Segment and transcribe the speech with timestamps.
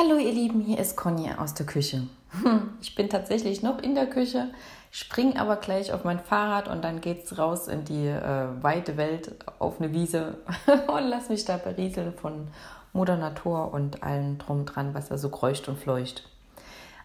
[0.00, 2.06] Hallo ihr Lieben, hier ist Conny aus der Küche.
[2.42, 4.48] Hm, ich bin tatsächlich noch in der Küche,
[4.90, 9.34] spring aber gleich auf mein Fahrrad und dann geht's raus in die äh, weite Welt
[9.58, 10.38] auf eine Wiese
[10.86, 12.48] und lass mich da berieseln von
[12.94, 16.26] Mutter Natur und allem drum dran, was da so kreucht und fleucht.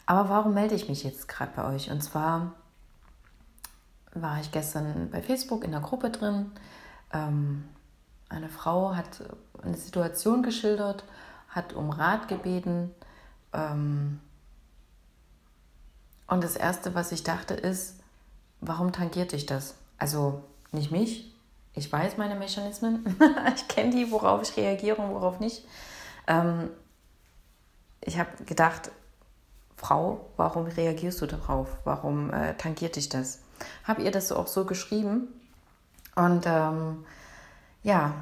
[0.05, 1.91] Aber warum melde ich mich jetzt gerade bei euch?
[1.91, 2.54] Und zwar
[4.14, 6.50] war ich gestern bei Facebook in der Gruppe drin.
[7.12, 7.66] Ähm,
[8.30, 9.21] eine Frau hat
[9.62, 11.04] eine Situation geschildert
[11.55, 12.93] hat um Rat gebeten.
[13.53, 14.20] Ähm,
[16.27, 17.99] und das Erste, was ich dachte, ist,
[18.59, 19.75] warum tangiert dich das?
[19.97, 21.33] Also nicht mich.
[21.73, 23.17] Ich weiß meine Mechanismen.
[23.55, 25.66] ich kenne die, worauf ich reagiere und worauf nicht.
[26.27, 26.70] Ähm,
[28.02, 28.91] ich habe gedacht,
[29.77, 31.67] Frau, warum reagierst du darauf?
[31.83, 33.39] Warum äh, tangiert dich das?
[33.83, 35.27] Habe ihr das auch so geschrieben?
[36.16, 37.05] Und ähm,
[37.83, 38.13] ja,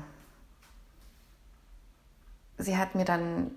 [2.64, 3.52] sie hat mir dann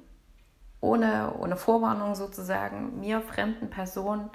[0.81, 4.31] ohne, ohne Vorwarnung sozusagen, mir, fremden Personen,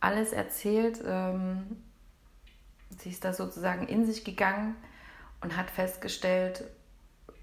[0.00, 1.02] alles erzählt.
[1.04, 1.82] Ähm,
[2.98, 4.76] sie ist da sozusagen in sich gegangen
[5.40, 6.64] und hat festgestellt,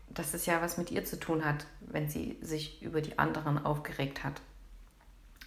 [0.09, 3.64] dass es ja was mit ihr zu tun hat, wenn sie sich über die anderen
[3.64, 4.42] aufgeregt hat.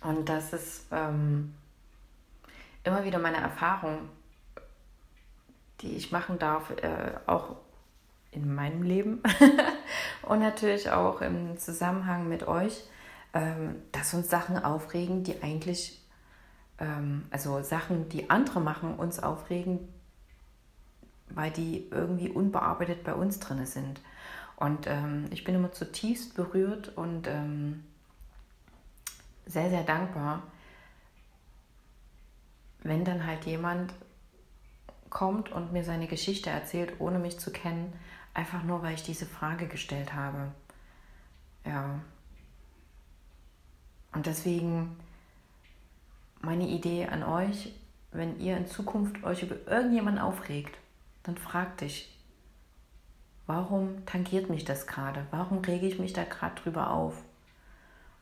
[0.01, 1.55] Und das ist ähm,
[2.85, 4.09] immer wieder meine Erfahrung,
[5.81, 7.57] die ich machen darf, äh, auch
[8.31, 9.23] in meinem Leben
[10.27, 12.85] und natürlich auch im Zusammenhang mit euch,
[13.33, 16.01] ähm, dass uns Sachen aufregen, die eigentlich,
[16.79, 19.89] ähm, also Sachen, die andere machen, uns aufregen,
[21.29, 24.01] weil die irgendwie unbearbeitet bei uns drin sind.
[24.57, 27.29] Und ähm, ich bin immer zutiefst berührt und
[29.47, 30.43] sehr, sehr dankbar,
[32.83, 33.93] wenn dann halt jemand
[35.11, 37.93] kommt und mir seine Geschichte erzählt, ohne mich zu kennen
[38.35, 40.53] Einfach nur, weil ich diese Frage gestellt habe.
[41.65, 42.01] Ja.
[44.13, 44.97] Und deswegen
[46.41, 47.73] meine Idee an euch,
[48.11, 50.77] wenn ihr in Zukunft euch über irgendjemanden aufregt,
[51.23, 52.17] dann fragt dich,
[53.47, 55.27] warum tangiert mich das gerade?
[55.31, 57.15] Warum rege ich mich da gerade drüber auf?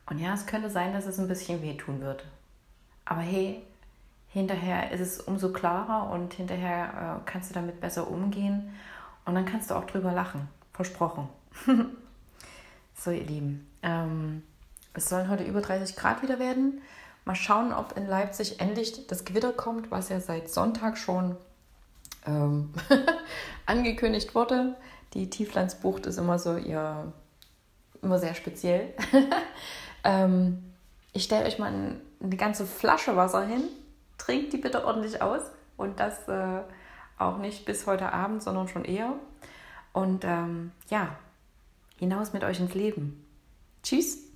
[0.05, 2.25] Und ja, es könnte sein, dass es ein bisschen wehtun wird.
[3.05, 3.61] Aber hey,
[4.29, 8.73] hinterher ist es umso klarer und hinterher äh, kannst du damit besser umgehen
[9.25, 10.49] und dann kannst du auch drüber lachen.
[10.73, 11.29] Versprochen.
[12.95, 13.67] so, ihr Lieben.
[13.81, 14.43] Ähm,
[14.93, 16.81] es sollen heute über 30 Grad wieder werden.
[17.25, 21.37] Mal schauen, ob in Leipzig endlich das Gewitter kommt, was ja seit Sonntag schon
[22.25, 22.73] ähm,
[23.65, 24.75] angekündigt wurde.
[25.13, 27.13] Die Tieflandsbucht ist immer so ihr,
[28.01, 28.93] immer sehr speziell.
[30.03, 30.73] ähm,
[31.13, 31.71] ich stelle euch mal
[32.21, 33.63] eine ganze Flasche Wasser hin.
[34.17, 35.41] Trinkt die bitte ordentlich aus
[35.77, 36.61] und das äh,
[37.25, 39.13] auch nicht bis heute Abend, sondern schon eher.
[39.93, 41.15] Und ähm, ja,
[41.97, 43.25] hinaus mit euch ins Leben.
[43.83, 44.32] Tschüss.